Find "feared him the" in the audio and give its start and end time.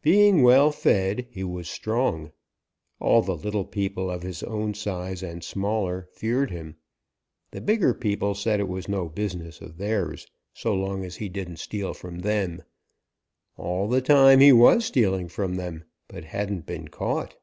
6.14-7.60